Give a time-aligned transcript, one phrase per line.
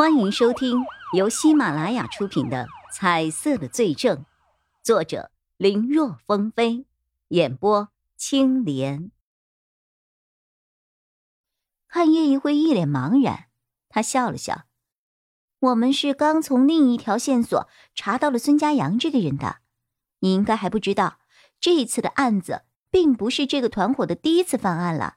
[0.00, 4.16] 欢迎收听由喜马拉雅出品的《彩色的罪证》，
[4.82, 6.86] 作者林若风飞，
[7.28, 9.10] 演播青莲。
[11.86, 13.48] 看叶一辉一脸茫然，
[13.90, 14.62] 他笑了笑
[15.60, 19.58] ：“我们是刚从另一条线索查到了孙家阳这个人的，
[20.20, 21.18] 你应该还不知道，
[21.60, 25.16] 这一次的案子并不是这个团伙的第一次犯案了。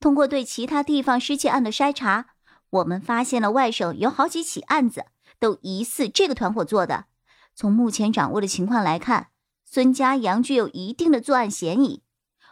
[0.00, 2.36] 通过对其他地方失窃案的筛查。”
[2.70, 5.06] 我们发现了外省有好几起案子，
[5.38, 7.06] 都疑似这个团伙做的。
[7.54, 9.28] 从目前掌握的情况来看，
[9.64, 12.02] 孙家阳具有一定的作案嫌疑。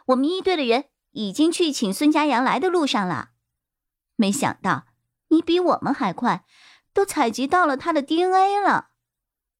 [0.07, 3.29] 我们一队的人已经去请孙家阳来的路上了。
[4.15, 4.87] 没想到
[5.29, 6.45] 你比我们还快，
[6.93, 8.89] 都采集到了他的 DNA 了。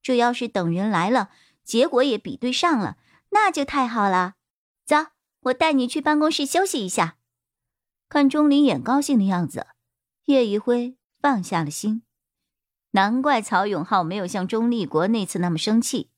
[0.01, 1.29] 这要是等人来了，
[1.63, 2.97] 结果也比对上了，
[3.29, 4.33] 那就太好了。
[4.85, 4.95] 走，
[5.41, 7.17] 我带你去办公室休息一下。
[8.09, 9.67] 看钟离眼高兴的样子。
[10.27, 12.03] 叶一辉放下了心，
[12.91, 16.11] 难怪曹永浩没有像钟立国那次那么生气。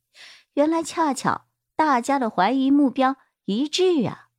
[0.56, 4.30] 原来恰巧大家的怀疑目标一致啊！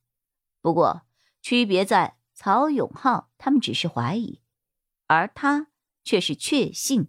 [0.61, 1.03] 不过
[1.41, 4.41] 区别在曹永浩他们只是怀疑，
[5.07, 5.67] 而他
[6.03, 7.07] 却是确信。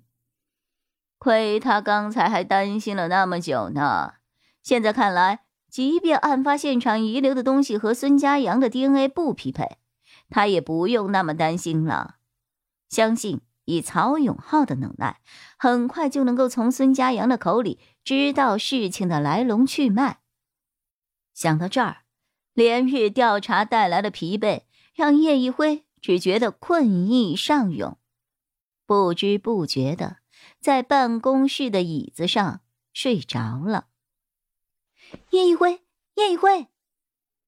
[1.18, 4.14] 亏他刚才还担心了那么久呢，
[4.62, 9.78] 现在看来，即便案发现场遗留的东西和孙家阳的 DNA 不匹配，
[10.30, 12.18] 他也不用那么担心了。
[12.92, 15.22] 相信以曹永浩的能耐，
[15.56, 20.20] 很快就能够从孙家阳的口里知道事情的来龙去脉。
[21.32, 22.02] 想到这儿，
[22.52, 27.96] 连日调查带来的疲惫让叶一辉只觉得困意上涌，
[28.84, 30.18] 不知不觉的
[30.60, 32.60] 在办公室的椅子上
[32.92, 33.86] 睡着了。
[35.30, 35.80] 叶一辉，
[36.16, 36.66] 叶一辉，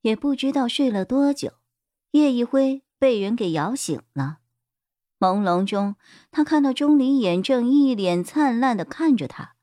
[0.01, 1.53] 也不知道睡了多久，
[2.13, 4.39] 叶一辉被人给摇醒了。
[5.25, 5.97] 朦胧中，
[6.31, 9.55] 他看到钟离眼正一脸灿烂的看着他。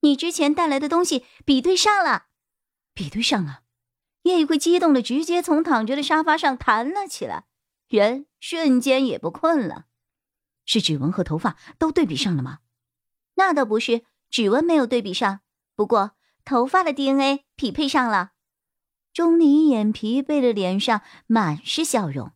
[0.00, 2.24] 你之前带来的东西比对上了，
[2.92, 3.60] 比对上了。
[4.22, 7.44] 叶一辉激动的直接从躺着的沙发上弹了起来，
[7.88, 9.86] 人瞬间也不困了。
[10.64, 12.58] 是指纹和头发都对比上了吗？
[13.34, 15.40] 那倒不是，指纹没有对比上，
[15.76, 16.12] 不过
[16.44, 18.32] 头发的 DNA 匹配上了。
[19.12, 22.32] 钟离眼疲惫的脸上满是笑容。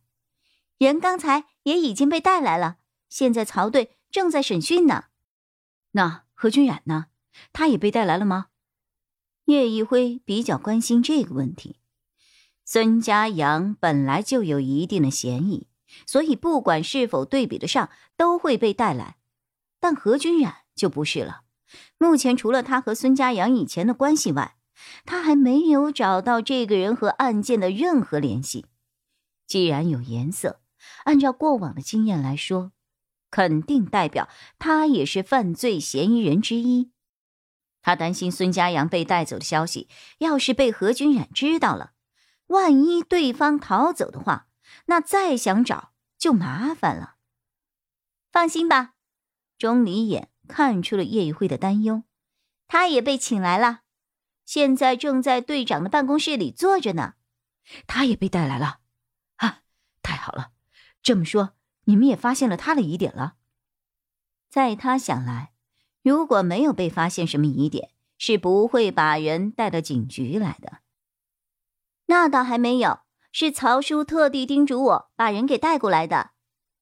[0.77, 2.77] 人刚才也已经被带来了，
[3.09, 5.05] 现在曹队正在审讯呢。
[5.91, 7.07] 那何君染呢？
[7.51, 8.47] 他也被带来了吗？
[9.45, 11.75] 叶一辉比较关心这个问题。
[12.63, 15.67] 孙家阳本来就有一定的嫌疑，
[16.05, 19.17] 所以不管是否对比得上，都会被带来。
[19.81, 21.41] 但何君染就不是了。
[21.97, 24.55] 目前除了他和孙家阳以前的关系外，
[25.03, 28.65] 他还没有找到这个人和案件的任何联系。
[29.45, 30.61] 既然有颜色。
[31.05, 32.71] 按照过往的经验来说，
[33.29, 36.91] 肯定代表他也是犯罪嫌疑人之一。
[37.81, 39.87] 他担心孙家阳被带走的消息，
[40.17, 41.93] 要是被何君染知道了，
[42.47, 44.47] 万一对方逃走的话，
[44.87, 47.15] 那再想找就麻烦了。
[48.31, 48.95] 放心吧，
[49.57, 52.03] 钟离眼看出了叶玉辉的担忧，
[52.67, 53.81] 他也被请来了，
[54.45, 57.13] 现在正在队长的办公室里坐着呢。
[57.85, 58.79] 他也被带来了，
[59.37, 59.61] 啊，
[60.01, 60.51] 太好了！
[61.07, 61.53] 这么说，
[61.85, 63.35] 你们也发现了他的疑点了。
[64.49, 65.53] 在他想来，
[66.03, 70.79] 如果没有被发现什么疑点，是不会把人带到警局来的。
[72.07, 72.99] 那倒还没有，
[73.31, 76.31] 是曹叔特地叮嘱我把人给带过来的。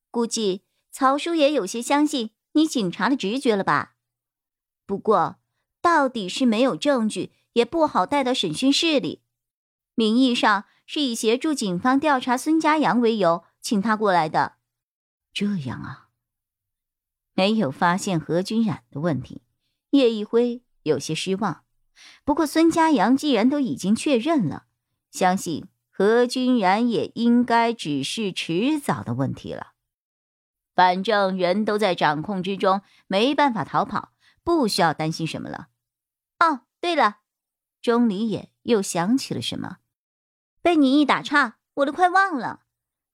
[0.10, 3.94] 估计曹叔也有些相信你警察的直觉了吧？
[4.88, 5.36] 不过，
[5.84, 9.22] 到底是没有证据，也不好带到审讯室里。
[9.94, 13.44] 名义上是以协助警方调查孙家阳为由。
[13.66, 14.58] 请他过来的，
[15.34, 16.10] 这样啊。
[17.34, 19.42] 没有发现何君染的问题，
[19.90, 21.64] 叶一辉有些失望。
[22.24, 24.68] 不过孙家阳既然都已经确认了，
[25.10, 29.72] 相信何君染也应该只是迟早的问题了。
[30.76, 34.12] 反正人都在掌控之中，没办法逃跑，
[34.44, 35.70] 不需要担心什么了。
[36.38, 37.22] 哦，对了，
[37.82, 39.78] 钟离也又想起了什么，
[40.62, 42.62] 被你一打岔，我都快忘了。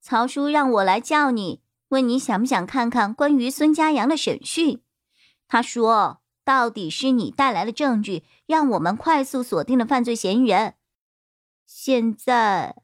[0.02, 4.82] 曹叔让我来叫你，问你想不想看看关于孙家阳的审讯。
[5.48, 10.74] 他说，到底是你带来了证据，让我们快速锁定了犯罪嫌疑人。
[11.68, 12.82] 现在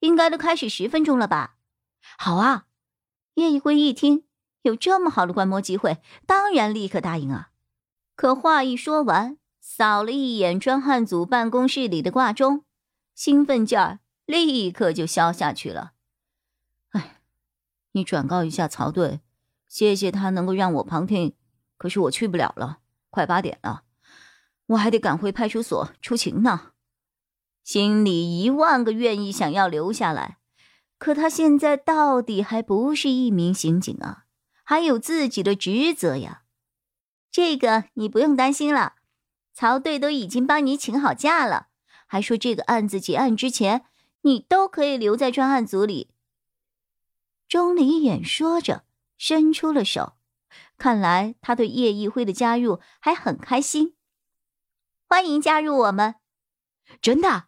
[0.00, 1.56] 应该都开始十分钟了吧？
[2.16, 2.66] 好啊！
[3.34, 4.24] 叶一辉一听
[4.62, 7.50] 有这么好的观摩机会，当然立刻答应啊。
[8.14, 12.64] 可话一说完，扫了一眼专案组办公室里的挂钟，
[13.14, 15.92] 兴奋劲儿立刻就消下去了。
[17.96, 19.22] 你转告一下曹队，
[19.66, 21.34] 谢谢他能够让我旁听，
[21.78, 23.84] 可是我去不了了，快八点了，
[24.66, 26.72] 我还得赶回派出所出勤呢。
[27.64, 30.36] 心里一万个愿意想要留下来，
[30.98, 34.24] 可他现在到底还不是一名刑警啊，
[34.62, 36.42] 还有自己的职责呀。
[37.32, 38.96] 这个你不用担心了，
[39.54, 41.68] 曹队都已经帮你请好假了，
[42.06, 43.86] 还说这个案子结案之前，
[44.20, 46.10] 你都可以留在专案组里。
[47.48, 48.84] 钟离眼说着，
[49.18, 50.16] 伸出了手，
[50.76, 53.94] 看来他对叶一辉的加入还很开心。
[55.08, 56.16] 欢迎加入我们，
[57.00, 57.46] 真的。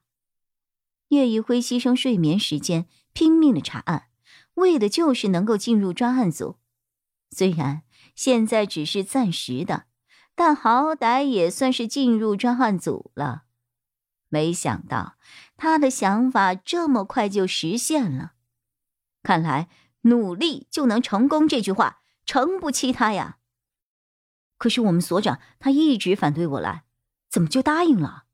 [1.08, 4.08] 叶一辉牺牲睡眠时间，拼命的查案，
[4.54, 6.58] 为的就是能够进入专案组。
[7.30, 7.82] 虽然
[8.14, 9.86] 现在只是暂时的，
[10.34, 13.44] 但好歹也算是进入专案组了。
[14.28, 15.16] 没想到
[15.56, 18.34] 他的想法这么快就实现了。
[19.22, 19.68] 看来
[20.08, 23.38] 努力就能成功这句话诚不欺他呀。
[24.56, 26.84] 可是我们所长他一直反对我来，
[27.30, 28.24] 怎么就答应了？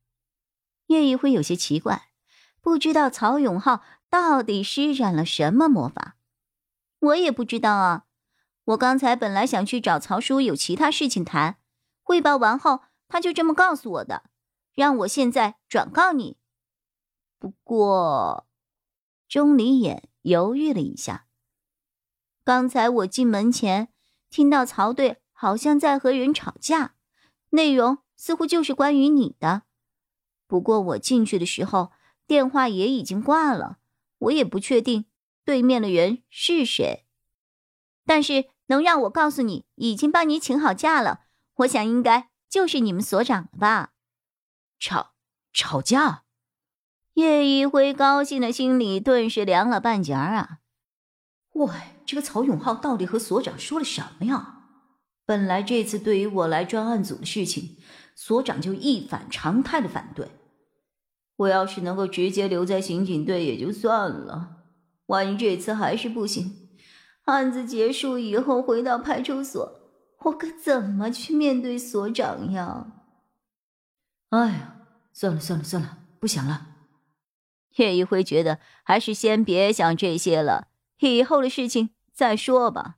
[0.86, 2.08] 叶一辉有些奇怪。
[2.60, 6.16] 不知道曹永浩到底施展了什么魔法，
[6.98, 8.06] 我也不知道啊。
[8.64, 11.58] 我刚才本来想去找曹叔有其他事情谈，
[12.02, 14.22] 汇报完后他就这么告诉我的，
[14.72, 16.38] 让我现在转告你。
[17.38, 18.46] 不过，
[19.28, 21.26] 钟离眼犹豫了一下。
[22.44, 23.88] 刚才我进门前
[24.30, 26.94] 听到曹队好像在和人吵架，
[27.50, 29.62] 内容似乎就是关于你的。
[30.46, 31.92] 不过我进去的时候。
[32.26, 33.76] 电话也已经挂了，
[34.16, 35.04] 我也不确定
[35.44, 37.04] 对面的人是谁，
[38.06, 41.26] 但是能让我告诉你已经帮你请好假了，
[41.56, 43.92] 我想应该就是你们所长了吧？
[44.78, 45.12] 吵
[45.52, 46.22] 吵架，
[47.12, 50.60] 叶一辉高兴的心里顿时凉了半截儿啊！
[51.54, 51.68] 喂，
[52.06, 54.60] 这个曹永浩到底和所长说了什么呀？
[55.26, 57.78] 本来这次对于我来专案组的事情，
[58.14, 60.28] 所长就一反常态的反对。
[61.36, 64.64] 我要是能够直接留在刑警队也就算了，
[65.06, 66.68] 万一这次还是不行，
[67.24, 69.80] 案子结束以后回到派出所，
[70.24, 72.86] 我可怎么去面对所长呀？
[74.30, 74.76] 哎呀，
[75.12, 76.66] 算了算了算了，不想了。
[77.76, 80.68] 叶一辉觉得还是先别想这些了，
[80.98, 82.96] 以后的事情再说吧。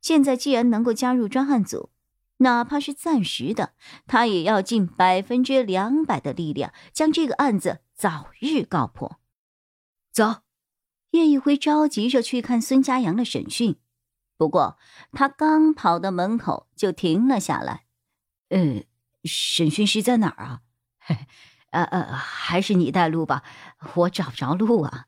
[0.00, 1.90] 现在既然能够加入专案组。
[2.40, 3.74] 哪怕是暂时的，
[4.06, 9.18] 他也要尽百分之两百的力量，将这个案子早日告破。
[10.12, 10.42] 走，
[11.10, 13.80] 叶一辉着急着去看孙家阳的审讯，
[14.36, 14.78] 不过
[15.10, 17.86] 他刚跑到门口就停了下来。
[18.50, 18.84] 呃，
[19.24, 20.60] 审讯室在哪儿啊？
[21.70, 23.42] 呃呃，还是你带路吧，
[23.96, 25.07] 我找不着路啊。